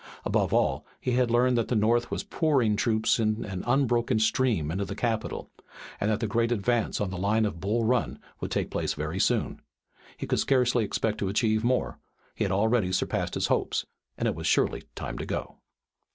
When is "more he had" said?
11.63-12.51